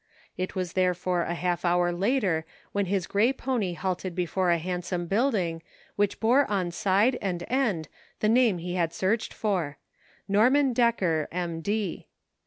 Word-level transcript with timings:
It 0.35 0.55
was 0.55 0.73
therefore 0.73 1.21
a 1.25 1.35
half 1.35 1.63
hour 1.63 1.91
later 1.91 2.43
when 2.71 2.87
his 2.87 3.05
gray 3.05 3.31
pony 3.31 3.73
halted 3.73 4.15
before 4.15 4.49
a 4.49 4.57
handsome 4.57 5.05
building 5.05 5.61
which 5.95 6.19
bore 6.19 6.49
on 6.49 6.71
side 6.71 7.19
and 7.21 7.43
end 7.47 7.87
the 8.19 8.27
name 8.27 8.57
he 8.57 8.73
had 8.73 8.93
searched 8.93 9.31
for— 9.31 9.77
"Norman 10.27 10.73
Decker, 10.73 11.27
M. 11.31 11.61
D." 11.61 12.07